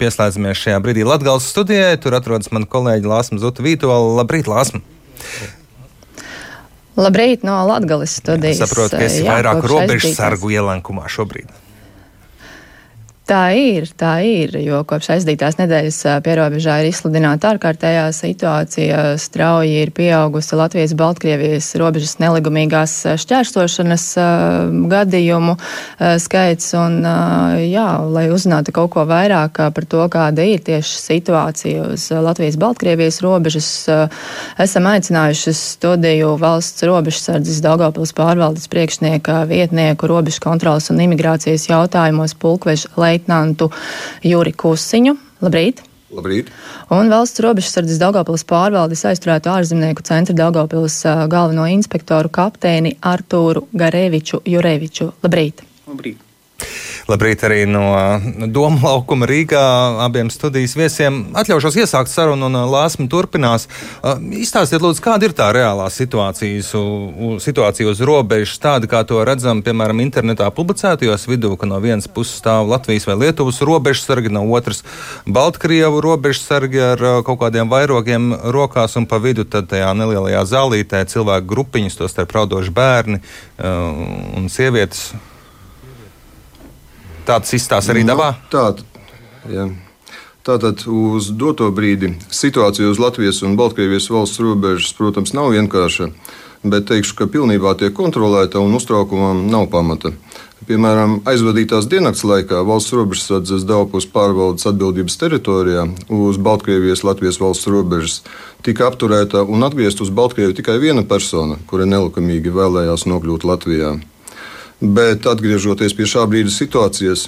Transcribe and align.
Pieslēdzamies 0.00 0.60
šajā 0.60 0.80
brīdī 0.84 1.04
Latvijas 1.08 1.48
studijai. 1.52 1.96
Tur 2.00 2.16
atrodas 2.18 2.52
mana 2.52 2.68
kolēģa 2.68 3.12
Lāsma 3.12 3.40
Zuta 3.42 3.64
Vītola. 3.64 4.16
Labrīt, 4.20 4.50
Lāsma! 4.50 4.82
Labrīt 6.96 7.44
no 7.44 7.58
Latvijas 7.68 8.18
studijas. 8.20 8.60
Es 8.60 8.64
saprotu, 8.64 8.96
ka 8.96 9.04
esi 9.08 9.24
jā, 9.24 9.36
vairāk 9.36 9.64
robežu 9.68 10.12
sargu 10.16 10.52
ielenkumā 10.54 11.08
šobrīd. 11.12 11.52
Tā 13.26 13.48
ir, 13.58 13.88
tā 13.98 14.20
ir, 14.22 14.52
jo 14.62 14.84
kopš 14.86 15.08
aizdītās 15.16 15.56
nedēļas 15.58 15.96
pierobežā 16.22 16.76
ir 16.78 16.92
izsludināta 16.92 17.48
ārkārtējā 17.56 18.04
situācija. 18.14 19.00
Strauji 19.18 19.80
ir 19.82 19.90
pieaugusi 19.96 20.54
Latvijas-Baltkrievijas 20.54 21.72
robežas 21.82 22.20
nelegumīgās 22.22 22.94
šķērsošanas 23.18 24.04
gadījumu 24.92 25.56
skaits. 26.22 26.68
Un, 26.78 27.00
jā, 27.66 27.88
lai 28.14 28.28
uzzinātu 28.30 28.70
kaut 28.76 28.92
ko 28.94 29.02
vairāk 29.10 29.58
par 29.74 29.88
to, 29.90 30.04
kāda 30.06 30.46
ir 30.46 30.62
tieši 30.62 31.02
situācija 31.08 31.88
uz 31.96 32.06
Latvijas-Baltkrievijas 32.14 33.18
robežas, 33.26 33.72
esam 34.62 34.86
aicinājuši 34.92 35.56
studiju 35.64 36.36
valsts 36.38 36.86
robežsardzes 36.86 37.58
Daugavpils 37.66 38.14
pārvaldes 38.14 38.70
priekšnieka 38.70 39.42
vietnieku 39.50 40.14
robežu 40.14 40.46
kontrolas 40.46 40.92
un 40.94 41.02
imigrācijas 41.08 41.66
jautājumos 41.72 42.38
pulkveža 42.38 42.94
leitnantu 43.16 43.70
Juri 44.24 44.52
Kusiņu. 44.52 45.16
Labrīt! 45.44 45.82
Labrīt. 46.16 46.52
Un 46.94 47.10
valsts 47.10 47.42
robežsardzes 47.42 47.98
Daugavpils 47.98 48.46
pārvaldes 48.46 49.02
aizturētu 49.10 49.50
ārzemnieku 49.50 50.04
centra 50.06 50.36
Daugavpils 50.38 51.00
galveno 51.32 51.66
inspektoru 51.72 52.30
kapteini 52.32 52.94
Artūru 53.02 53.66
Gareviču 53.74 54.44
Jureviču. 54.46 55.10
Labrīt! 55.26 55.64
Labrīt! 55.90 56.22
Labrīt 57.06 57.44
arī 57.46 57.60
no 57.70 57.84
Doma 58.50 58.80
laukuma 58.82 59.28
Rīgā 59.30 59.60
abiem 60.02 60.26
studijas 60.26 60.72
viesiem. 60.74 61.20
Atļaušos 61.38 61.76
iesākt 61.78 62.10
sarunu 62.10 62.48
un 62.48 62.58
lāsmu 62.66 63.06
turpinās. 63.06 63.68
Izstāstiet, 64.34 64.82
lūdzu, 64.82 65.04
kāda 65.04 65.28
ir 65.28 65.34
tā 65.38 65.46
reālā 65.54 65.86
situācija 65.94 67.86
uz 67.92 68.02
robežas, 68.10 68.58
tāda 68.58 68.90
kā 68.90 69.04
to 69.06 69.20
redzam, 69.28 69.62
piemēram, 69.62 70.02
internetā 70.02 70.48
publicētajos 70.56 71.28
vidū, 71.30 71.52
ka 71.60 71.68
no 71.70 71.78
vienas 71.84 72.10
puses 72.10 72.40
stāv 72.40 72.66
Latvijas 72.72 73.06
vai 73.06 73.16
Lietuvas 73.22 73.62
robežsargi, 73.62 74.34
no 74.34 74.42
otras 74.58 74.82
Baltkrievu 75.30 76.02
robežsargi 76.02 76.82
ar 76.88 77.06
kaut 77.22 77.38
kādiem 77.44 77.70
vairogiem 77.70 78.34
rokās 78.50 78.98
un 78.98 79.06
pa 79.06 79.22
vidu 79.22 79.46
tad 79.46 79.70
tajā 79.70 79.94
nelielajā 79.94 80.42
zālītē 80.56 81.06
cilvēku 81.14 81.54
grupiņas, 81.54 82.00
tos 82.02 82.18
starp 82.18 82.34
raudoši 82.34 82.74
bērni 82.74 83.22
un 83.62 84.50
sievietes. 84.50 85.12
Tāds 87.26 87.56
izstāsts 87.56 87.90
arī 87.90 88.04
dabā? 88.06 88.30
Nu, 88.38 88.50
tā, 88.52 88.66
jā. 89.50 89.66
Tātad 90.46 90.84
uz 90.86 91.32
doto 91.34 91.72
brīdi 91.74 92.12
situācija 92.30 92.86
uz 92.92 93.00
Latvijas 93.02 93.40
un 93.42 93.56
Baltkrievijas 93.58 94.06
valsts 94.14 94.38
robežas, 94.38 94.92
protams, 94.94 95.34
nav 95.34 95.50
vienkārša, 95.50 96.06
bet 96.62 96.86
teikšu, 96.86 97.16
ka 97.18 97.26
pilnībā 97.26 97.74
tiek 97.80 97.96
kontrolēta 97.96 98.62
un 98.62 98.78
uztraukumam 98.78 99.42
nav 99.50 99.66
pamata. 99.74 100.14
Piemēram, 100.66 101.20
aizvadītās 101.26 101.90
diennakts 101.90 102.22
laikā 102.26 102.62
valsts 102.66 102.94
robežsardzes 102.94 103.66
Daupus 103.66 104.06
pārvaldes 104.10 104.66
atbildības 104.70 105.18
teritorijā 105.20 105.84
uz 106.14 106.38
Baltkrievijas 106.42 107.02
Latvijas 107.06 107.42
valsts 107.42 107.66
robežas 107.70 108.20
tika 108.66 108.86
apturēta 108.86 109.42
un 109.42 109.66
atgriezta 109.66 110.06
uz 110.06 110.14
Baltkrievi 110.14 110.56
tikai 110.58 110.78
viena 110.82 111.02
persona, 111.06 111.58
kura 111.70 111.86
nelikumīgi 111.90 112.54
vēlējās 112.54 113.06
nokļūt 113.10 113.46
Latvijā. 113.50 113.96
Bet 114.80 115.24
atgriežoties 115.24 115.94
pie 115.96 116.04
šā 116.04 116.26
brīža 116.28 116.52
situācijas, 116.52 117.22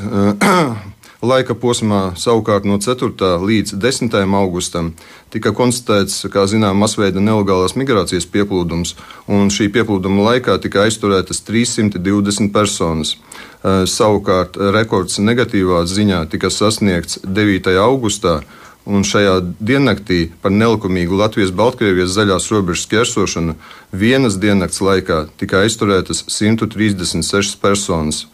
laika 1.32 1.54
posmā 1.56 2.12
savukārt 2.20 2.66
no 2.68 2.76
4. 2.76 3.08
līdz 3.40 3.72
10. 3.80 4.12
augustam 4.36 4.90
tika 5.32 5.54
konstatēts, 5.56 6.26
kā 6.28 6.44
zinām, 6.44 6.76
masveida 6.76 7.22
nelegālās 7.24 7.72
migrācijas 7.72 8.28
pieplūdums, 8.28 8.92
un 9.32 9.48
šī 9.48 9.70
pieplūduma 9.72 10.28
laikā 10.28 10.58
tika 10.60 10.84
aizturētas 10.84 11.40
320 11.48 12.52
personas. 12.52 13.16
Savukārt 13.64 14.60
rekords 14.76 15.16
negatīvā 15.16 15.86
ziņā 15.88 16.26
tika 16.28 16.52
sasniegts 16.52 17.22
9. 17.24 17.72
augustā, 17.80 18.42
un 18.88 19.04
šajā 19.04 19.36
diennaktī 19.60 20.30
par 20.42 20.52
nelikumīgu 20.54 21.18
Latvijas-Baltkrievijas 21.20 22.14
zaļās 22.16 22.48
robežas 22.52 22.88
ķersošanu 22.88 23.54
vienas 23.92 24.38
diennakts 24.40 24.80
laikā 24.80 25.26
tika 25.40 25.62
aizturētas 25.66 26.24
136 26.32 27.58
personas. 27.60 28.24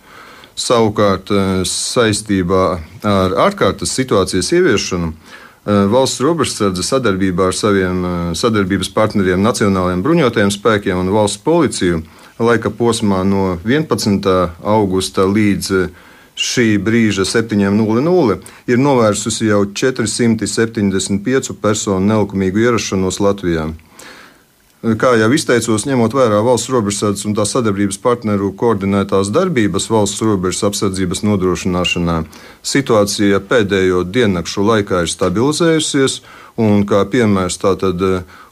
Savukārt, 0.54 1.32
eh, 1.34 1.64
saistībā 1.66 2.64
ar 3.02 3.34
ārkārtas 3.48 3.90
situācijas 3.98 4.52
ieviešanu, 4.54 5.10
eh, 5.10 5.72
valsts 5.90 6.22
robežsardze 6.22 6.86
sadarbībā 6.86 7.50
ar 7.50 7.56
saviem 7.58 8.04
eh, 8.04 8.34
sadarbības 8.38 8.92
partneriem, 8.94 9.42
Nacionālajiem 9.42 10.02
bruņotajiem 10.06 10.54
spēkiem 10.54 11.00
un 11.00 11.10
valsts 11.10 11.42
policiju 11.42 12.04
laika 12.38 12.70
posmā 12.70 13.24
no 13.26 13.58
11. 13.64 14.50
augusta 14.62 15.26
līdz 15.26 15.90
šī 16.36 16.78
brīža 16.82 17.26
7.00 17.28 18.38
ir 18.66 18.78
novērsusi 18.82 19.48
jau 19.50 19.64
475 19.70 21.54
personu 21.62 22.06
nelikumīgu 22.12 22.66
ierašanos 22.66 23.20
Latvijā. 23.22 23.70
Kā 24.84 25.14
jau 25.16 25.30
izteicos, 25.32 25.86
ņemot 25.88 26.12
vērā 26.12 26.42
valsts 26.44 26.68
robežsardzes 26.68 27.24
un 27.24 27.32
tā 27.32 27.46
sadarbības 27.48 27.96
partneru 28.04 28.50
koordinētās 28.52 29.30
darbības 29.32 29.86
valsts 29.88 30.20
robežas 30.20 30.66
apsardzības 30.68 31.22
nodrošināšanā, 31.24 32.18
situācija 32.60 33.40
pēdējo 33.48 34.02
diennakšu 34.04 34.66
laikā 34.68 35.06
ir 35.06 35.08
stabilizējusies, 35.08 36.18
un 36.60 36.84
kā 36.84 37.00
piemērs 37.08 37.56
tātad 37.62 38.04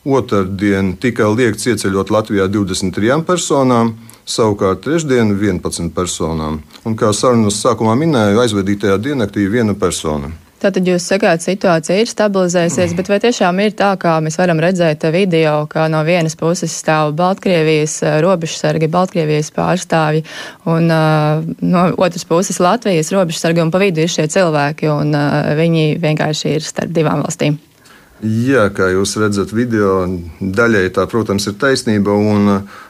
otrdien 0.09 0.95
tika 0.97 1.29
liekts 1.29 1.69
ieceļot 1.69 2.15
Latvijā 2.17 2.49
23 2.49 3.21
personām, 3.29 3.93
savukārt 4.27 4.85
trešdienu 4.85 5.37
11 5.39 5.91
personām. 5.97 6.63
Un 6.85 6.97
kā 6.99 7.13
sarunas 7.17 7.61
sākumā 7.63 7.97
minēju, 7.99 8.41
aizvedītajā 8.45 8.99
diennaktī 9.03 9.49
viena 9.51 9.75
persona. 9.79 10.33
Tātad 10.63 10.87
jūs 10.87 11.03
sakāt, 11.11 11.43
situācija 11.43 11.97
ir 11.99 12.07
stabilizējusies, 12.07 12.93
bet 12.95 13.09
vai 13.11 13.17
tiešām 13.25 13.59
ir 13.65 13.73
tā, 13.75 13.89
kā 13.99 14.13
mēs 14.23 14.37
varam 14.39 14.61
redzēt 14.63 15.09
video, 15.11 15.65
ka 15.67 15.89
no 15.91 16.05
vienas 16.07 16.39
puses 16.39 16.77
stāv 16.79 17.17
Baltkrievijas 17.19 17.97
eh, 18.07 18.21
robežsargi, 18.23 18.87
Baltkrievijas 18.93 19.51
pārstāvji, 19.57 20.23
un 20.71 20.87
uh, 20.87 21.43
no 21.67 21.89
otras 21.99 22.23
puses 22.31 22.63
Latvijas 22.63 23.11
robežsargi, 23.11 23.65
un 23.65 23.75
pa 23.75 23.83
vidu 23.83 24.05
ir 24.05 24.15
šie 24.15 24.29
cilvēki, 24.31 24.87
un 24.93 25.11
uh, 25.19 25.51
viņi 25.59 25.99
vienkārši 26.03 26.55
ir 26.61 26.71
starp 26.71 26.95
divām 26.95 27.27
valstīm? 27.27 27.59
Jā, 28.23 28.69
kā 28.71 28.87
jūs 28.93 29.17
redzat, 29.19 29.51
video 29.51 30.05
daļai 30.39 30.85
tā, 30.95 31.09
protams, 31.11 31.49
ir 31.51 31.57
taisnība. 31.59 32.15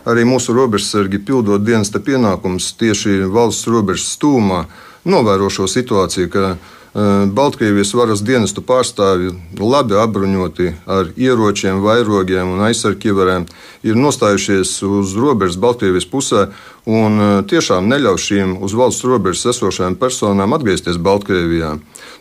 Arī 0.04 0.26
mūsu 0.28 0.53
robežsargi 0.53 1.22
pildot 1.25 1.65
dienas 1.65 1.88
pienākumus 1.88 2.75
tieši 2.76 3.22
valsts 3.32 3.71
robežas 3.72 4.12
stūmā, 4.19 4.66
novēro 5.09 5.48
šo 5.48 5.65
situāciju, 5.72 6.28
ka 6.28 6.44
Eh, 6.53 6.81
Baltkrievijas 6.92 7.94
varas 7.97 8.20
dienestu 8.20 8.60
pārstāvji, 8.69 9.30
labi 9.56 9.97
apbruņoti 9.97 10.66
ar 10.84 11.08
ieročiem, 11.16 11.80
vairogiem 11.80 12.50
un 12.53 12.60
aizsargiem, 12.66 13.47
ir 13.80 13.97
nostājušies 13.97 14.75
uz 14.84 15.14
robežas 15.16 15.56
Baltkrievijas 15.56 16.04
pusē 16.12 16.44
un 16.84 17.16
tiešām 17.48 17.88
neļauj 17.88 18.20
šīm 18.26 18.54
uz 18.60 18.76
valsts 18.76 19.08
robežas 19.08 19.54
esošajām 19.54 19.97
personām 19.97 20.53
atgriezties 20.53 21.00
Baltkrievijā. 21.00 21.78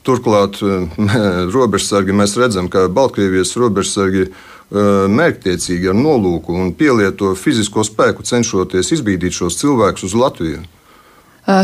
Turklāt, 0.07 0.63
robežsargi 1.57 2.15
mēs 2.15 2.39
redzam, 2.39 2.71
ka 2.71 2.87
Baltkrievijas 2.87 3.57
robežsargi 3.59 4.29
mērķtiecīgi 4.71 5.91
ar 5.91 5.99
nolūku 5.99 6.55
un 6.55 6.71
pielieto 6.71 7.35
fizisko 7.35 7.83
spēku 7.83 8.23
cenšoties 8.23 8.95
izbīdīt 8.95 9.35
šos 9.35 9.59
cilvēkus 9.59 10.07
uz 10.07 10.15
Latviju. 10.15 10.63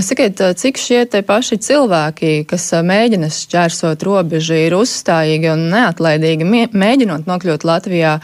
Sakiet, 0.02 0.42
cik 0.58 0.80
šie 0.82 1.00
te 1.12 1.22
paši 1.26 1.58
cilvēki, 1.62 2.32
kas 2.50 2.66
mēģina 2.84 3.30
šķērsot 3.32 4.04
robežu, 4.08 4.56
ir 4.58 4.76
uzstājīgi 4.78 5.52
un 5.54 5.68
neatlaidīgi 5.72 6.48
mēģinot 6.74 7.30
nokļūt 7.30 7.66
Latvijā, 7.68 8.18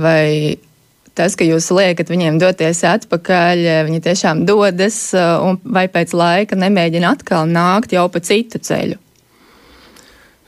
vai 0.00 0.56
tas, 1.18 1.36
ka 1.36 1.46
jūs 1.46 1.68
liekat 1.76 2.10
viņiem 2.12 2.40
doties 2.42 2.82
atpakaļ, 2.88 3.64
viņi 3.88 4.02
tiešām 4.08 4.44
dodas, 4.48 4.98
vai 5.62 5.86
pēc 5.92 6.16
laika 6.16 6.58
nemēģina 6.58 7.14
atkal 7.18 7.50
nākt 7.52 7.94
jau 7.94 8.08
pa 8.12 8.24
citu 8.24 8.62
ceļu? 8.62 8.98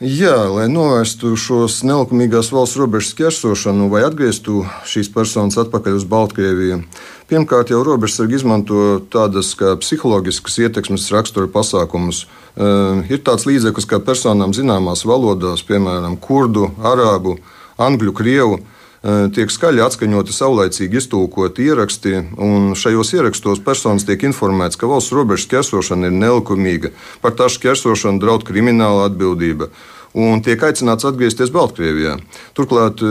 Jā, 0.04 0.50
lai 0.52 0.66
novērstu 0.68 1.30
šos 1.40 1.78
nelikumīgās 1.86 2.50
valsts 2.52 2.76
robežas 2.76 3.14
ķersošanu 3.16 3.86
vai 3.88 4.02
atgrieztu 4.04 4.66
šīs 4.90 5.08
personas 5.14 5.56
atpakaļ 5.62 5.96
uz 5.96 6.04
Baltkrieviju, 6.10 6.82
pirmkārt 7.30 7.72
jau 7.72 7.80
robežsargi 7.86 8.36
izmanto 8.36 8.98
tādas 9.08 9.54
kā 9.56 9.72
psiholoģiskas 9.80 10.58
ietekmes 10.66 11.06
rakstura 11.14 11.48
pasākumus. 11.48 12.26
Uh, 12.52 13.00
ir 13.08 13.22
tāds 13.24 13.48
līdzeklis, 13.48 13.88
kā 13.88 14.02
personām 14.04 14.52
zināmās 14.52 15.06
valodās, 15.08 15.64
piemēram, 15.64 16.18
kurdu, 16.20 16.68
arābu, 16.84 17.38
angļu, 17.80 18.12
krievu. 18.20 18.60
Tiek 19.04 19.50
skaļi 19.52 19.82
atskaņoti, 19.84 20.32
saulaicīgi 20.32 20.96
iztulkoti 20.96 21.66
ieraksti, 21.68 22.22
un 22.40 22.70
šajos 22.72 23.10
ierakstos 23.12 23.60
personas 23.60 24.06
tiek 24.08 24.22
informēts, 24.24 24.78
ka 24.80 24.88
valsts 24.88 25.12
robežas 25.12 25.50
ķersošana 25.50 26.08
ir 26.08 26.14
nelikumīga, 26.16 26.92
par 27.20 27.36
tā 27.36 27.50
šķērsošanu 27.52 28.22
draud 28.22 28.48
krimināla 28.48 29.10
atbildība 29.10 29.68
un 30.14 30.42
tiek 30.46 30.62
aicināts 30.62 31.06
atgriezties 31.08 31.52
Baltkrievijā. 31.54 32.18
Turklāt 32.54 33.02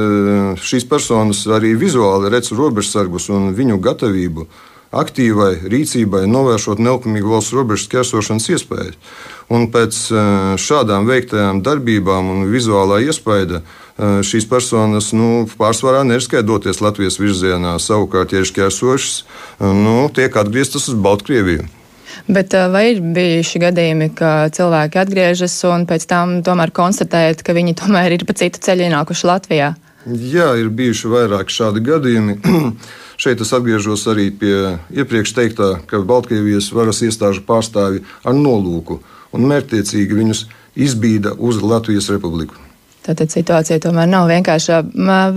šīs 0.63 0.87
personas 0.89 1.43
arī 1.51 1.73
vizuāli 1.79 2.31
redz 2.31 2.53
robežsargus 2.55 3.29
un 3.33 3.51
viņu 3.57 3.81
gatavību 3.83 4.47
aktīvai 4.93 5.53
rīcībai, 5.73 6.23
novēršot 6.29 6.81
nelikumīgu 6.81 7.33
valsts 7.33 7.55
robežas 7.57 7.89
ķersošanas 7.91 8.49
iespējas. 8.53 8.97
Un 9.53 9.67
pēc 9.73 9.97
šādām 10.61 11.09
veiktajām 11.09 11.63
darbībām 11.65 12.29
un 12.29 12.45
vizuālā 12.51 13.01
iespaida 13.07 13.63
šīs 13.97 14.47
personas 14.49 15.11
nu, 15.17 15.45
pārsvarā 15.59 16.01
neriskē 16.07 16.41
doties 16.45 16.81
Latvijas 16.81 17.19
virzienā. 17.21 17.75
Savukārt, 17.81 18.33
ja 18.33 18.41
ir 18.41 18.49
šķērsošas, 18.49 19.23
nu, 19.81 19.97
tiek 20.13 20.37
atgrieztas 20.39 20.89
uz 20.89 20.97
Baltkrieviju. 20.97 21.67
Bet 22.27 22.53
vai 22.71 22.85
ir 22.93 23.01
bijuši 23.15 23.59
gadījumi, 23.59 24.09
ka 24.15 24.47
cilvēki 24.55 24.99
atgriežas 25.01 25.57
un 25.67 25.83
pēc 25.87 26.05
tam 26.07 26.37
tomēr 26.45 26.71
konstatējat, 26.75 27.43
ka 27.43 27.55
viņi 27.55 27.75
tomēr 27.81 28.15
ir 28.15 28.23
pa 28.27 28.35
citu 28.39 28.61
ceļu 28.63 28.87
ienākuši 28.87 29.27
Latvijā? 29.27 29.73
Jā, 30.07 30.49
ir 30.59 30.71
bijuši 30.71 31.11
vairāki 31.11 31.55
šādi 31.55 31.83
gadījumi. 31.83 32.37
Šeit 33.23 33.43
es 33.43 33.53
atgriežos 33.55 34.07
arī 34.11 34.29
pie 34.35 34.55
iepriekš 34.91 35.35
teiktā, 35.35 35.69
ka 35.87 36.01
Baltkrievijas 36.07 36.71
varas 36.75 37.03
iestāžu 37.03 37.43
pārstāvji 37.47 38.03
ar 38.23 38.35
nolūku 38.35 38.99
un 39.33 39.47
mērķtiecīgi 39.51 40.19
viņus 40.19 40.45
izbīda 40.75 41.35
uz 41.39 41.59
Latvijas 41.63 42.09
republiku. 42.11 42.55
Tātad 43.03 43.33
situācija 43.33 43.81
tomēr 43.83 44.07
nav 44.07 44.29
vienkārša. 44.31 44.79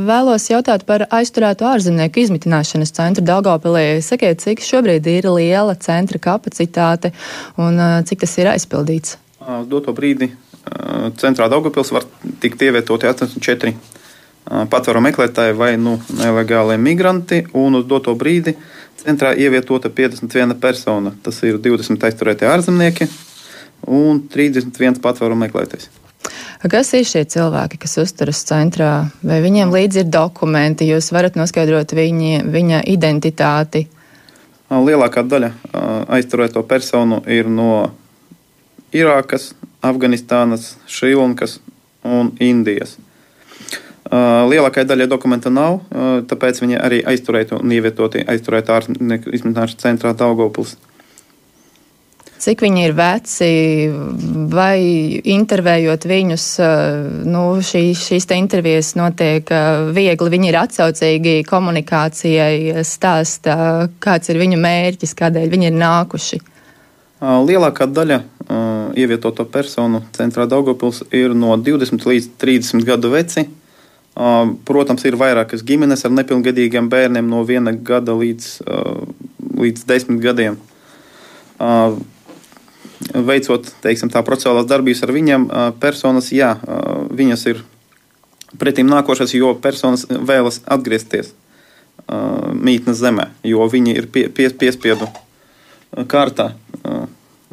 Vēlos 0.06 0.44
jautāt 0.52 0.84
par 0.86 1.02
aizturēto 1.10 1.66
ārzemnieku 1.66 2.22
izmitināšanas 2.22 2.94
centru 2.94 3.24
Daugopilī. 3.26 3.98
Sakiet, 4.06 4.38
cik 4.44 4.62
šobrīd 4.62 5.08
ir 5.10 5.26
liela 5.34 5.74
centra 5.82 6.20
kapacitāte 6.22 7.10
un 7.58 7.80
cik 8.06 8.22
tas 8.22 8.36
ir 8.38 8.52
aizpildīts? 8.54 9.16
Uz 9.42 9.66
doto 9.70 9.94
brīdi 9.96 10.30
centrā 11.18 11.50
Daugopils 11.50 11.90
var 11.94 12.06
tikt 12.42 12.62
ievietoti 12.62 13.10
84 13.10 13.74
patvaru 14.70 15.02
meklētāji 15.02 15.58
vai 15.58 15.74
nu 15.80 15.96
nelegāli 16.20 16.78
migranti, 16.78 17.42
un 17.58 17.80
uz 17.80 17.86
doto 17.90 18.14
brīdi 18.14 18.54
centrā 19.02 19.34
ievietota 19.34 19.90
51 19.90 20.54
persona. 20.62 21.14
Tas 21.22 21.42
ir 21.42 21.58
20 21.62 22.06
aizturētie 22.08 22.46
ārzemnieki 22.50 23.10
un 23.90 24.22
31 24.30 25.02
patvaru 25.02 25.38
meklētājs. 25.38 25.90
Kas 26.70 26.88
ir 26.96 27.04
šie 27.06 27.22
cilvēki, 27.28 27.78
kas 27.78 27.98
uzturas 28.00 28.40
centrā? 28.48 29.06
Vai 29.22 29.38
viņiem 29.44 29.70
līdzi 29.70 30.00
ir 30.02 30.08
dokumenti, 30.10 30.88
jūs 30.88 31.12
varat 31.14 31.36
noskaidrot 31.38 31.92
viņi, 31.94 32.40
viņa 32.50 32.80
identitāti? 32.90 33.84
Lielākā 34.70 35.22
daļa 35.22 35.52
aizturēto 36.16 36.64
personu 36.66 37.20
ir 37.30 37.46
no 37.46 37.92
Irākas, 38.96 39.52
Afganistānas, 39.84 40.72
Šrilankas 40.90 41.60
un 42.02 42.32
Indijas. 42.42 42.96
Lielākajai 44.10 44.88
daļai 44.90 45.06
dokumenta 45.10 45.50
nav, 45.50 45.80
tāpēc 46.30 46.60
viņi 46.62 46.80
arī 46.82 47.00
aizturēti 47.06 47.58
un 47.58 47.72
ievietoti 47.74 48.24
aizturētā 48.26 48.80
ārstnieku 48.80 49.34
izmitināšanas 49.34 49.82
centrā 49.82 50.14
Daugopils. 50.18 50.76
Cik 52.46 52.60
viņi 52.62 52.82
ir 52.86 52.92
veci, 52.94 53.46
vai 54.52 54.78
intervējot 55.34 56.04
viņus, 56.06 56.44
nu, 57.26 57.40
šī, 57.58 57.80
šīs 57.98 58.28
te 58.30 58.38
intervijas 58.38 58.92
notiek 58.94 59.50
viegli, 59.96 60.30
viņi 60.36 60.52
ir 60.52 60.58
atsaucīgi 60.60 61.32
komunikācijai, 61.48 62.84
stāsta, 62.86 63.56
kāds 63.98 64.30
ir 64.30 64.38
viņu 64.44 64.60
mērķis, 64.62 65.16
kādēļ 65.18 65.50
viņi 65.56 65.70
ir 65.72 65.76
nākuši. 65.82 66.40
Lielākā 67.50 67.90
daļa 67.90 68.22
ievietoto 68.94 69.50
personu 69.50 70.04
centrā 70.14 70.46
Daugopils 70.46 71.02
ir 71.10 71.34
no 71.34 71.58
20 71.58 72.06
līdz 72.06 72.32
30 72.38 72.86
gadu 72.86 73.10
veci. 73.10 73.48
Protams, 74.70 75.02
ir 75.02 75.18
vairākas 75.18 75.66
ģimenes 75.66 76.06
ar 76.06 76.14
nepilngadīgiem 76.14 76.86
bērniem 76.92 77.26
no 77.26 77.42
viena 77.48 77.74
gada 77.74 78.14
līdz, 78.14 78.52
līdz 79.66 79.88
desmit 79.90 80.22
gadiem. 80.22 80.62
Veicot 83.16 83.68
teiksim, 83.80 84.10
tā 84.12 84.20
procesuālās 84.26 84.68
darbības 84.68 85.02
ar 85.06 85.12
viņiem, 85.14 85.46
personas, 85.80 86.28
jā, 86.34 86.50
viņas 87.16 87.46
ir 87.52 87.62
pretim 88.60 88.90
nākošas, 88.90 89.32
jo 89.36 89.54
personas 89.62 90.04
vēlas 90.10 90.60
atgriezties 90.66 91.32
mītnes 92.52 93.00
zemē, 93.00 93.30
jo 93.46 93.64
viņi 93.72 93.96
ir 93.96 94.10
pie, 94.12 94.26
pie, 94.28 94.50
piespiedu 94.52 95.08
kārtā 96.10 96.52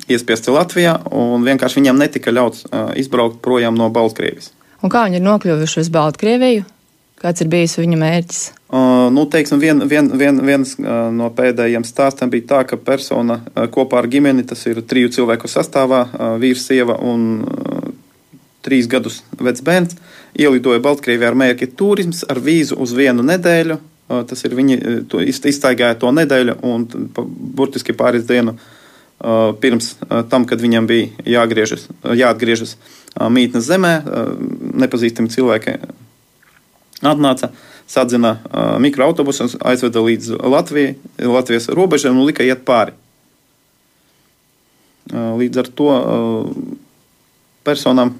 iespiesti 0.09 0.51
Latvijā, 0.51 0.97
un 1.15 1.45
vienkārši 1.47 1.79
viņiem 1.79 2.01
netika 2.01 2.33
ļauts 2.33 2.67
izbraukt 2.99 3.39
projām 3.45 3.77
no 3.79 3.87
Baltkrievijas. 3.93 4.51
Un 4.83 4.91
kā 4.91 5.05
viņi 5.07 5.21
ir 5.21 5.25
nokļuvuši 5.29 5.79
uz 5.85 5.91
Baltkrieviju? 5.93 6.65
Kāds 7.23 7.39
ir 7.39 7.47
bijis 7.47 7.77
viņa 7.79 7.97
mērķis? 8.01 8.39
Uh, 8.67 9.07
nu, 9.15 9.23
teiksim, 9.31 9.61
vien, 9.61 9.79
vien, 9.87 10.09
vien, 10.19 10.41
viens 10.43 10.73
uh, 10.81 11.07
no 11.13 11.29
pēdējiem 11.31 11.85
stāstiem 11.87 12.31
bija 12.33 12.49
tā, 12.49 12.59
ka 12.67 12.75
persona 12.75 13.37
uh, 13.45 13.63
kopā 13.71 14.01
ar 14.01 14.09
ģimeni, 14.11 14.43
tas 14.49 14.65
ir 14.67 14.81
triju 14.83 15.11
cilvēku 15.15 15.47
sastāvā, 15.47 16.01
uh, 16.09 16.33
vīrs, 16.41 16.65
sieva 16.67 16.97
un 16.99 17.23
uh, 17.45 17.87
trīs 18.67 18.91
gadus 18.91 19.21
vecs 19.39 19.63
bērns, 19.63 19.95
ielidoja 20.35 20.83
Baltkrievijā 20.83 21.31
ar 21.31 21.39
mērķi 21.39 21.71
turisms 21.79 22.25
ar 22.27 22.43
vīzu 22.43 22.81
uz 22.83 22.91
vienu 22.97 23.23
nedēļu. 23.31 23.79
Uh, 24.11 24.25
tas 24.27 24.43
ir 24.43 24.59
viņi 24.59 24.81
to 25.07 25.23
iztaigāja 25.23 25.95
to 26.03 26.11
nedēļu 26.11 26.59
un 26.67 26.89
burtiski 27.55 27.95
pāris 27.95 28.27
dienu 28.27 28.57
uh, 28.57 29.53
pirms 29.63 29.93
uh, 29.95 30.25
tam, 30.27 30.43
kad 30.49 30.59
viņam 30.59 30.91
bija 30.91 31.29
jāgriežas, 31.39 31.87
jāatgriežas 32.03 32.75
mītnes 33.13 33.67
zemē, 33.69 33.99
nepazīstami 34.81 35.29
cilvēki 35.29 35.77
atnāca, 37.11 37.51
sadzina 37.89 38.37
mikroautobusu, 38.79 39.57
aizveda 39.59 40.03
līdz 40.03 40.37
Latvijai, 40.39 40.95
Latvijas 41.19 41.69
robežai 41.69 42.13
un 42.13 42.23
lika 42.27 42.45
iet 42.45 42.63
pāri. 42.67 42.95
Līdz 45.11 45.59
ar 45.59 45.69
to 45.75 45.89
personām, 47.67 48.15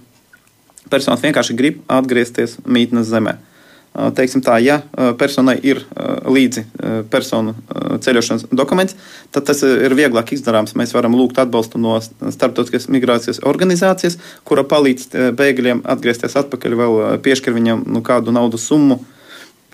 personas 0.92 1.24
vienkārši 1.24 1.56
grib 1.58 1.80
atgriezties 1.88 2.58
mītnes 2.68 3.08
zemē. 3.08 3.38
Teiksim 3.94 4.42
tā, 4.42 4.56
ja 4.58 4.80
personai 5.20 5.54
ir 5.62 5.84
līdzi 6.26 6.64
personu 7.14 7.54
ceļošanas 8.02 8.48
dokuments, 8.50 8.96
tad 9.30 9.46
tas 9.46 9.62
ir 9.68 9.94
vieglāk 9.94 10.34
izdarāms. 10.34 10.74
Mēs 10.74 10.96
varam 10.98 11.14
lūgt 11.14 11.38
atbalstu 11.44 11.78
no 11.78 12.00
Startautiskās 12.02 12.90
migrācijas 12.90 13.44
organizācijas, 13.46 14.18
kura 14.50 14.66
palīdz 14.66 15.14
bēgļiem 15.38 15.86
atgriezties 15.86 16.40
atpakaļ, 16.42 16.78
vēl 16.82 17.00
piešķir 17.22 17.54
viņam 17.54 17.86
nu, 17.94 18.02
kādu 18.02 18.34
naudas 18.34 18.66
summu, 18.66 18.98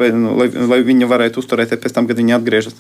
nu, 0.04 0.36
lai, 0.36 0.52
lai 0.52 0.84
viņi 0.84 1.08
varētu 1.08 1.40
uzturēties 1.40 1.80
pēc 1.80 1.96
tam, 1.96 2.12
kad 2.12 2.20
viņi 2.20 2.36
atgriežas. 2.42 2.76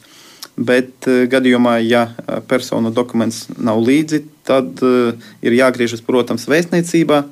Bet 0.60 1.08
gadījumā, 1.08 1.77
ja 1.88 2.10
personu 2.51 2.91
dokuments 2.91 3.46
nav 3.55 3.79
līdzi, 3.79 4.25
tad 4.43 4.84
ir 4.84 5.55
jāgriežas, 5.55 6.03
protams, 6.03 6.50
vēstniecībā, 6.51 7.24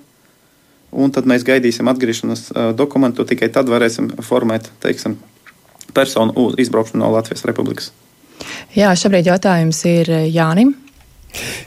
un 0.91 1.13
tad 1.13 1.27
mēs 1.29 1.45
gaidīsim 1.47 1.89
atgriešanās 1.91 2.49
dokumentu. 2.77 3.25
Tikai 3.27 3.49
tad 3.53 3.69
varēsim 3.71 4.11
formēt 4.25 4.71
teiksim, 4.83 5.17
personu 5.95 6.35
uz 6.47 6.57
izbraukšanu 6.61 7.03
no 7.03 7.13
Latvijas 7.15 7.45
Republikas. 7.49 7.91
Jā, 8.77 8.91
šobrīd 8.97 9.31
jautājums 9.31 9.79
ir 9.89 10.11
Jānim. 10.29 10.75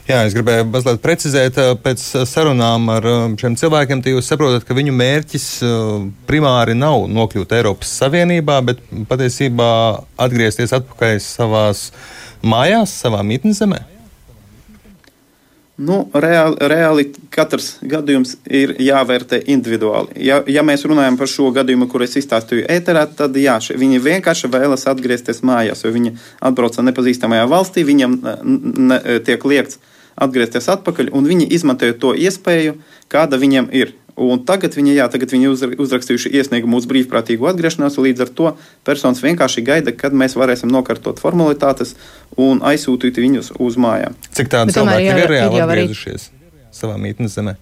Jā, 0.09 0.23
es 0.25 0.33
gribēju 0.35 0.65
mazliet 0.71 0.99
precizēt, 1.03 1.57
pēc 1.83 2.01
sarunām 2.27 2.89
ar 2.91 3.05
šiem 3.39 3.55
cilvēkiem, 3.59 4.01
jūs 4.09 4.31
saprotat, 4.31 4.65
ka 4.67 4.75
viņu 4.75 4.95
mērķis 4.97 5.45
primāri 6.27 6.75
nav 6.75 7.05
nokļūt 7.11 7.53
Eiropas 7.59 7.93
Savienībā, 8.01 8.57
bet 8.67 8.81
patiesībā 9.07 9.69
atgriezties 10.25 10.73
atpakaļ 10.75 11.21
savās 11.23 11.85
mājās, 12.41 12.97
savā 13.05 13.21
mītnes 13.27 13.61
zemē. 13.61 13.83
Nu, 15.81 15.97
reāli, 16.13 16.57
reāli 16.69 17.05
katrs 17.33 17.79
gadījums 17.81 18.35
ir 18.45 18.75
jāvērtē 18.81 19.39
individuāli. 19.49 20.13
Ja, 20.27 20.41
ja 20.45 20.61
mēs 20.67 20.83
runājam 20.85 21.17
par 21.17 21.29
šo 21.31 21.49
gadījumu, 21.55 21.87
kur 21.89 22.03
es 22.05 22.13
izstāstīju 22.19 22.67
ēterā, 22.69 23.07
tad 23.17 23.37
jā, 23.39 23.55
viņi 23.81 24.01
vienkārši 24.03 24.51
vēlas 24.53 24.85
atgriezties 24.91 25.41
mājās, 25.47 25.81
jo 25.85 25.93
viņi 25.95 26.13
atbrauca 26.51 26.85
nepazīstamajā 26.85 27.47
valstī, 27.49 27.85
viņam 27.87 28.19
ne, 28.91 28.99
tiek 29.25 29.47
liekts 29.47 29.81
atgriezties 30.21 30.69
atpakaļ, 30.69 31.09
un 31.17 31.25
viņi 31.25 31.49
izmantoja 31.55 31.97
to 31.97 32.13
iespēju, 32.13 32.77
kāda 33.11 33.39
viņiem 33.41 33.71
ir. 33.73 33.95
Un 34.19 34.41
tagad 34.45 34.75
viņi, 34.75 34.93
jā, 34.97 35.07
tagad 35.11 35.31
viņi 35.31 35.49
uzrakstījuši 35.79 36.33
iesniegumu 36.35 36.81
uz 36.81 36.87
brīvprātīgu 36.89 37.47
atgriešanos, 37.51 37.99
līdz 38.03 38.25
ar 38.25 38.31
to 38.35 38.51
personas 38.87 39.23
vienkārši 39.23 39.63
gaida, 39.65 39.95
kad 39.95 40.15
mēs 40.15 40.35
varēsim 40.39 40.71
nokārtot 40.71 41.21
formalitātes 41.23 41.95
un 42.35 42.59
aizsūtīt 42.65 43.21
viņus 43.23 43.53
uz 43.59 43.79
mājām. 43.79 44.17
Cik 44.35 44.51
tādi 44.51 44.75
cilvēki 44.75 45.11
ir 45.15 45.35
reāli 45.35 45.63
atgriezušies 45.63 46.31
savā 46.75 46.99
mītnes 46.99 47.37
zemē? 47.37 47.55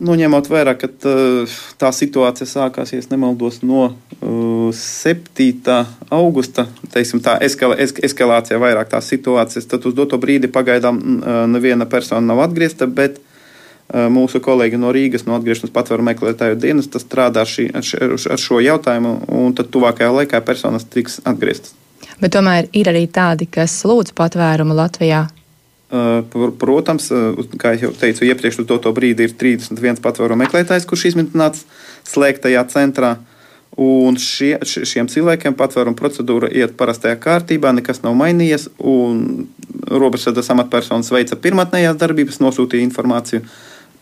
Nu, 0.00 0.14
ņemot 0.16 0.46
vērā, 0.48 0.72
ka 0.80 0.88
tā 0.96 1.90
situācija 1.92 2.48
sākās, 2.48 2.94
ja 2.94 3.02
nemaldos, 3.12 3.58
no 3.60 3.90
uh, 3.92 4.70
7. 4.72 5.74
augusta, 6.16 6.64
teiksim, 6.94 7.20
tā 7.20 7.36
eskala, 7.44 7.76
esk, 7.76 8.00
eskalācija 8.08 8.58
vairāk 8.62 8.88
tās 8.94 9.10
situācijas, 9.12 9.68
tad 9.68 9.84
uz 9.84 9.94
doto 9.98 10.16
brīdi 10.18 10.48
pagaidām 10.48 11.02
uh, 11.02 11.42
neviena 11.52 11.84
persona 11.84 12.32
nav 12.32 12.40
atgriezta, 12.46 12.88
bet 12.88 13.20
uh, 13.20 13.29
mūsu 13.90 14.38
kolēģi 14.44 14.78
no 14.78 14.92
Rīgas, 14.94 15.26
no 15.26 15.34
atgriešanas 15.38 15.74
patvēru 15.74 16.04
meklētāju 16.06 16.58
dienas, 16.62 16.86
strādā 17.02 17.42
šī, 17.48 17.70
ar, 17.74 18.38
šo 18.38 18.60
jautājumu, 18.62 19.16
un 19.34 19.56
tad 19.58 19.72
tuvākajā 19.74 20.12
laikā 20.20 20.40
personas 20.46 20.86
tiks 20.86 21.18
atgrieztas. 21.26 21.74
Bet 22.20 22.34
tomēr 22.36 22.68
ir 22.76 22.90
arī 22.92 23.06
tādi, 23.10 23.48
kas 23.50 23.74
lūdz 23.88 24.14
patvērumu 24.16 24.76
Latvijā. 24.76 25.24
Uh, 25.90 26.20
protams, 26.60 27.08
uh, 27.10 27.34
kā 27.58 27.72
jau 27.74 27.90
teicu, 27.98 28.22
iepriekš 28.28 28.60
uz 28.62 28.68
to 28.70 28.92
brīdi 28.94 29.26
ir 29.26 29.32
31 29.34 29.98
patvērumu 30.04 30.44
meklētājs, 30.44 30.86
kurš 30.86 31.08
izmitināts 31.10 31.64
slēgtajā 32.06 32.62
centrā. 32.70 33.16
Un 33.80 34.18
šie, 34.18 34.58
šiem 34.66 35.08
cilvēkiem 35.10 35.54
patvērumu 35.58 35.98
procedūra 35.98 36.50
iet 36.52 36.76
parastajā 36.78 37.16
kārtībā, 37.22 37.72
nekas 37.74 38.02
nav 38.04 38.14
mainījies. 38.18 38.68
Robežsardas 39.90 40.50
amatpersonas 40.52 41.10
veica 41.14 41.38
pirmotnējās 41.38 41.98
darbības, 41.98 42.40
nosūtīja 42.42 42.86
informāciju 42.86 43.42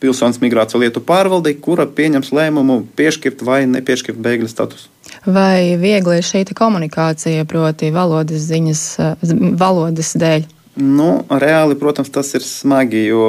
pilsonas 0.03 0.41
migrācijas 0.43 0.83
lietu 0.85 1.03
pārvaldei, 1.05 1.57
kura 1.61 1.87
pieņems 1.87 2.31
lēmumu 2.35 2.83
piešķirt 2.99 3.43
vai 3.47 3.63
nepiešķirt 3.71 4.21
bēgļu 4.25 4.51
statusu. 4.51 4.89
Vai 5.27 5.77
viegli 5.81 6.21
ir 6.21 6.27
šī 6.27 6.45
komunikācija, 6.57 7.47
proti, 7.49 7.91
valodas 7.95 8.47
ziņas, 8.49 8.85
valodas 9.59 10.15
dēļ? 10.21 10.47
Nu, 10.79 11.25
reāli, 11.27 11.75
protams, 11.75 12.11
tas 12.15 12.31
ir 12.39 12.45
smagi, 12.47 13.01
jo 13.09 13.25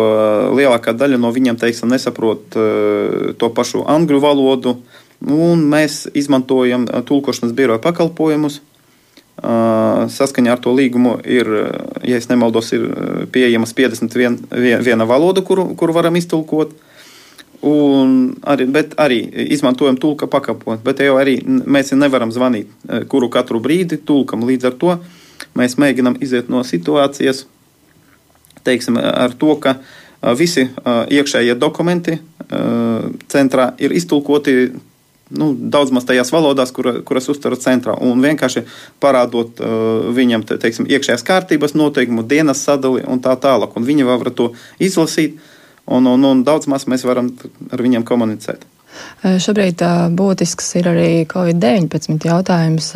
lielākā 0.53 0.93
daļa 0.93 1.17
no 1.17 1.31
viņiem 1.33 1.57
teiksim, 1.57 1.89
nesaprot 1.89 2.57
uh, 2.59 3.31
to 3.41 3.49
pašu 3.55 3.87
angļu 3.89 4.21
valodu. 4.21 4.75
Mēs 5.19 6.05
izmantojam 6.15 6.85
eh, 6.87 7.01
tulkošanas 7.03 7.51
biroja 7.51 7.81
pakalpojumus. 7.83 8.61
Saskaņā 9.39 10.51
ar 10.51 10.59
to 10.63 10.73
līgumu 10.75 11.15
ir, 11.23 11.47
ja 12.03 12.19
nemaldos, 12.29 12.73
ir 12.75 12.85
pieejamas 13.31 13.73
51 13.77 15.05
valoda, 15.07 15.43
kuru, 15.45 15.69
kuru 15.79 15.95
varam 15.95 16.17
iztulkot. 16.19 16.73
Arī, 17.59 18.65
bet 18.71 18.93
arī 18.99 19.19
izmantojam 19.51 19.97
tulka 19.99 20.27
pakalpojumu. 20.31 20.83
Bet 20.83 21.01
jau 21.03 21.17
arī 21.19 21.37
mēs 21.43 21.91
nevaram 21.95 22.31
zvanīt 22.31 22.71
kuru 23.11 23.27
katru 23.31 23.59
brīdi 23.63 23.99
tulkam. 23.99 24.45
Līdz 24.47 24.69
ar 24.71 24.77
to 24.79 24.97
mēs 25.59 25.75
mēģinām 25.79 26.19
iziet 26.23 26.51
no 26.51 26.63
situācijas 26.63 27.45
teiksim, 28.63 28.99
ar 28.99 29.35
to, 29.39 29.55
ka 29.59 29.77
visi 30.35 30.67
iekšējie 31.15 31.55
dokumenti 31.59 32.17
centrā 33.31 33.69
ir 33.79 33.93
iztulkoti 33.95 34.55
nu, 35.29 35.51
daudz 35.53 35.93
maz 35.93 36.07
tajās 36.09 36.31
valodās, 36.33 36.71
kura, 36.75 36.97
kuras 37.05 37.29
uztver 37.31 37.55
centrā. 37.61 37.95
Un 38.01 38.23
vienkārši 38.23 38.65
parādot 39.03 39.61
uh, 39.61 40.09
viņam 40.15 40.45
te, 40.47 40.57
teiksim, 40.61 40.89
iekšējās 40.89 41.25
kārtības 41.27 41.75
noteikumu, 41.77 42.25
dienas 42.27 42.63
sadali 42.65 43.05
un 43.07 43.21
tā 43.23 43.35
tālāk. 43.39 43.77
Un 43.77 43.87
viņi 43.87 44.07
var 44.09 44.31
to 44.35 44.51
izlasīt, 44.81 45.39
un, 45.85 46.09
un, 46.09 46.27
un 46.31 46.43
daudz 46.47 46.69
maz 46.71 46.87
mēs 46.89 47.05
varam 47.07 47.31
ar 47.69 47.85
viņiem 47.85 48.07
komunicēt. 48.07 48.65
Šobrīd 49.19 49.81
būtisks 50.15 50.69
ir 50.79 50.87
arī 50.91 51.09
Covid-19 51.29 52.23
jautājums. 52.29 52.91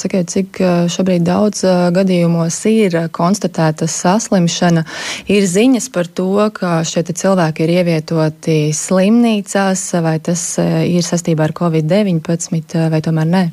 Sakiet, 0.00 0.30
cik 0.32 0.60
šobrīd 0.92 1.26
daudz 1.26 1.62
gadījumos 1.96 2.58
ir 2.70 2.96
konstatēta 3.14 3.88
saslimšana? 3.90 4.86
Ir 5.32 5.44
ziņas 5.50 5.90
par 5.92 6.08
to, 6.08 6.30
ka 6.56 6.80
šie 6.88 7.04
cilvēki 7.10 7.66
ir 7.66 7.74
ievietoti 7.80 8.58
slimnīcās, 8.76 9.84
vai 10.04 10.16
tas 10.24 10.48
ir 10.62 11.04
sastībā 11.04 11.50
ar 11.50 11.56
Covid-19 11.60 12.88
vai 12.92 13.04
tomēr 13.04 13.30
ne? 13.30 13.46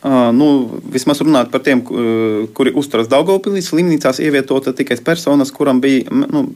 Uh, 0.00 0.30
nu, 0.32 0.80
vismaz 0.88 1.18
runāt 1.20 1.50
par 1.52 1.60
tiem, 1.60 1.82
kuri 1.84 2.72
uzturas 2.72 3.08
Daugopilī, 3.12 3.60
slimnīcās 3.60 4.22
ievietota 4.24 4.72
tikai 4.72 4.96
personas, 5.04 5.52
kuram 5.52 5.82
bija 5.84 6.08
nu, 6.08 6.46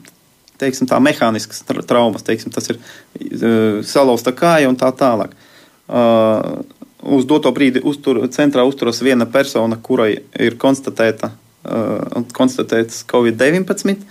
teiksim, 0.61 0.89
tā, 0.91 1.01
mehāniskas 1.03 1.63
traumas, 1.89 2.25
teiksim, 2.27 2.53
tas 2.55 2.71
ir 2.73 2.79
uh, 2.79 3.83
salauzta 3.87 4.35
kāja 4.37 4.71
un 4.71 4.79
tā 4.81 4.91
tālāk. 4.97 5.35
Uh, 5.85 6.63
uz 7.05 7.27
doto 7.29 7.53
brīdi 7.53 7.83
uztur, 7.85 8.23
centrā 8.33 8.65
uzturas 8.65 9.03
viena 9.05 9.27
persona, 9.31 9.77
kurai 9.77 10.13
ir 10.41 10.59
konstatēta, 10.61 11.33
uh, 11.35 12.21
konstatēts 12.37 13.05
Covid-19, 13.11 14.05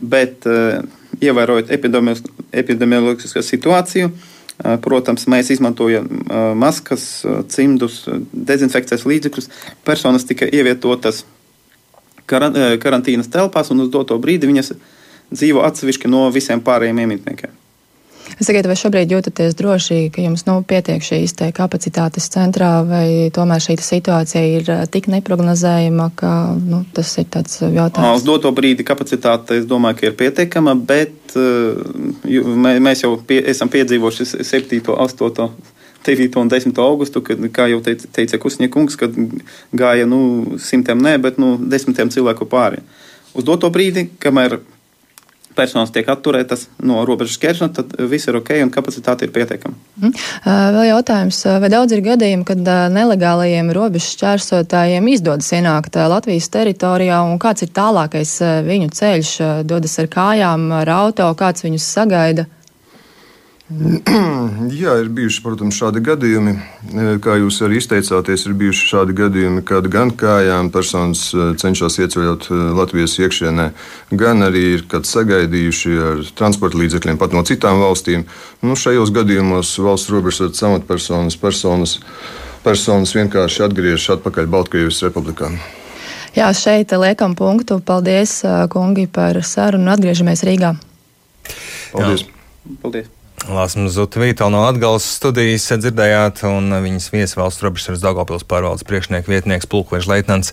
bet 0.00 0.48
uh, 0.48 0.80
ievērojot 1.20 1.72
epidemioloģisko 1.76 3.42
situāciju, 3.44 4.12
uh, 4.12 4.78
protams, 4.84 5.26
mēs 5.28 5.52
izmantojam 5.56 6.06
uh, 6.06 6.52
maskas, 6.56 7.26
cimdus, 7.52 8.06
dezinfekcijas 8.32 9.04
līdzekļus. 9.08 9.50
Personas 9.84 10.24
tika 10.28 10.48
ievietotas 10.48 11.24
karantīnas 12.30 13.30
telpās, 13.30 13.72
un 13.74 13.82
uz 13.84 13.90
doto 13.90 14.14
brīdi 14.22 14.46
viņas 14.46 14.74
ir 14.74 14.82
dzīvo 15.30 15.64
atsevišķi 15.66 16.10
no 16.10 16.28
visiem 16.34 16.62
pārējiem 16.64 17.02
iemītniekiem. 17.04 17.56
Sakiet, 18.40 18.64
vai 18.68 18.76
šobrīd 18.78 19.10
jūtaties 19.10 19.56
droši, 19.58 19.96
ka 20.14 20.22
jums 20.22 20.44
nu, 20.46 20.60
pietiek 20.66 21.02
šīs 21.02 21.34
kapacitātes 21.56 22.28
centrā, 22.32 22.70
vai 22.86 23.28
tomēr 23.34 23.62
šī 23.64 23.76
situācija 23.82 24.42
ir 24.60 24.70
tik 24.92 25.10
neprognozējama, 25.12 26.06
ka 26.16 26.30
nu, 26.56 26.84
tas 26.94 27.10
ir 27.20 27.26
tāds 27.32 27.58
jautājums? 27.60 28.22
Uz 28.22 28.24
doto 28.24 28.52
brīdi 28.54 28.86
kapacitāte, 28.86 29.58
es 29.60 29.66
domāju, 29.68 29.98
ka 29.98 30.08
ir 30.08 30.16
pietiekama, 30.20 30.76
bet 30.78 31.34
mēs 31.34 33.04
jau 33.04 33.16
pie, 33.26 33.42
esam 33.50 33.72
piedzīvojuši 33.72 34.44
7, 34.46 34.80
8. 34.94 35.50
9. 36.06 36.40
un 36.40 36.48
10. 36.48 36.78
augustu, 36.80 37.20
kad, 37.20 37.40
kā 37.52 37.66
jau 37.68 37.82
teica, 37.84 38.08
teica 38.08 38.38
Kusņiekungs, 38.40 38.96
kad 38.96 39.16
gāja 39.76 40.08
nu, 40.08 40.56
simtiem, 40.56 41.02
ne, 41.04 41.18
bet 41.20 41.36
nu, 41.36 41.58
desmitiem 41.60 42.08
cilvēku 42.08 42.48
pāri. 42.48 42.80
Uz 43.36 43.44
doto 43.44 43.68
brīdi, 43.74 44.06
kamēr 44.22 44.62
personas 45.60 45.92
tiek 45.94 46.08
atturētas 46.08 46.66
no 46.82 47.04
robežas 47.08 47.36
šķēršana, 47.36 47.74
tad 47.76 47.94
viss 48.10 48.28
ir 48.30 48.38
ok 48.40 48.54
un 48.64 48.72
kapacitāte 48.72 49.26
ir 49.26 49.34
pietiekama. 49.34 49.76
Mm. 50.00 50.14
Vēl 50.76 50.88
jautājums, 50.90 51.42
vai 51.62 51.72
daudz 51.72 51.96
ir 51.96 52.04
gadījumi, 52.06 52.46
kad 52.48 52.70
nelegālajiem 52.96 53.72
robežas 53.76 54.14
šķērsotājiem 54.16 55.10
izdodas 55.12 55.50
ienākt 55.56 55.98
Latvijas 56.10 56.48
teritorijā 56.52 57.20
un 57.26 57.36
kāds 57.42 57.66
ir 57.66 57.74
tālākais 57.76 58.38
viņu 58.66 58.94
ceļš, 58.96 59.34
dodas 59.68 59.98
ar 60.00 60.08
kājām, 60.12 60.70
ar 60.80 60.94
auto, 61.00 61.28
kāds 61.38 61.66
viņus 61.66 61.92
sagaida? 61.98 62.48
Jā, 64.82 64.96
ir 64.98 65.08
bijuši, 65.14 65.40
protams, 65.44 65.76
šādi 65.78 66.02
gadījumi. 66.02 66.52
E, 66.90 67.04
kā 67.22 67.36
jūs 67.38 67.60
arī 67.62 67.78
izteicāties, 67.78 68.44
ir 68.48 68.54
bijuši 68.58 68.86
šādi 68.88 69.14
gadījumi, 69.20 69.62
kad 69.66 69.86
gan 69.92 70.10
kājām 70.10 70.72
personas 70.74 71.28
e, 71.30 71.52
cenšas 71.60 72.00
ieceļot 72.02 72.48
e, 72.50 72.58
Latvijas 72.74 73.14
iekšienē, 73.22 73.68
gan 74.18 74.42
arī 74.46 74.64
ir 74.74 74.82
sagaidījuši 74.90 75.92
ar 76.02 76.24
transporta 76.38 76.80
līdzekļiem 76.80 77.20
pat 77.20 77.36
no 77.36 77.44
citām 77.46 77.78
valstīm. 77.84 78.26
Nu, 78.66 78.74
šajos 78.74 79.14
gadījumos 79.14 79.76
valsts 79.78 80.10
robežsardzes 80.10 80.66
amatpersonas 80.66 81.38
personas, 81.38 81.94
personas 82.66 83.14
vienkārši 83.14 83.68
atgriežas 83.68 84.16
atpakaļ 84.16 84.50
Baltkrievijas 84.50 85.04
republikā. 85.06 85.52
Jā, 86.34 86.50
šeit 86.54 86.90
liekam 86.94 87.38
punktu. 87.38 87.78
Paldies, 87.82 88.40
kungi, 88.70 89.06
par 89.10 89.38
sarunu. 89.46 89.90
Atgriežamies 89.94 90.44
Rīgā. 90.46 90.74
Paldies! 91.94 92.26
Jā. 92.26 92.76
Paldies. 92.82 93.16
Lāsma 93.48 93.88
Zutvīta 93.88 94.50
no 94.52 94.66
Atgales 94.68 95.06
studijas 95.16 95.64
dzirdējāt, 95.72 96.42
un 96.44 96.68
viņas 96.84 97.08
viesi 97.14 97.38
valsts 97.40 97.64
robežsardzes 97.64 98.02
Daugopils 98.04 98.44
pārvaldes 98.44 98.84
priekšnieku 98.84 99.32
vietnieks 99.32 99.68
pulkveža 99.70 100.12
leitnants 100.12 100.52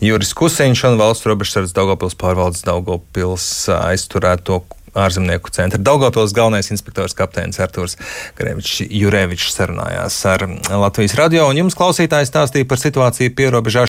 Juris 0.00 0.32
Kusiņš 0.38 0.86
un 0.88 1.00
valsts 1.00 1.28
robežsardzes 1.28 1.76
Daugopils 1.76 2.16
pārvaldes 2.16 2.64
Daugopils 2.64 3.48
aizturēto 3.76 4.62
ārzemnieku 4.92 5.52
centra. 5.52 5.80
Daugopils 5.80 6.34
galvenais 6.36 6.68
inspektors 6.72 7.14
kapteinis 7.16 7.60
Artūrs 7.64 7.96
Grevičs 8.36 8.82
Jurevičs 8.84 9.54
sarunājās 9.56 10.18
ar 10.28 10.44
Latvijas 10.68 11.16
radio, 11.16 11.46
un 11.48 11.62
jums 11.62 11.76
klausītājs 11.78 12.28
stāstīja 12.28 12.68
par 12.68 12.80
situāciju 12.80 13.32
pierobežā 13.36 13.80